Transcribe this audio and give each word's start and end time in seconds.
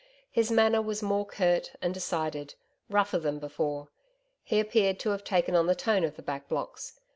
His 0.31 0.49
manner 0.49 0.81
was 0.81 1.03
more 1.03 1.27
curt 1.27 1.73
and 1.79 1.93
decided 1.93 2.55
rougher 2.89 3.19
than 3.19 3.37
before. 3.37 3.89
He 4.43 4.59
appeared 4.59 4.97
to 5.01 5.11
have 5.11 5.23
taken 5.23 5.53
on 5.55 5.67
the 5.67 5.75
tone 5.75 6.03
of 6.03 6.15
the 6.15 6.23
Back 6.23 6.49
Blocks. 6.49 6.99